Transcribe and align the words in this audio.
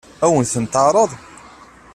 Ad 0.25 0.29
wen-ten-teɛṛeḍ? 0.33 1.11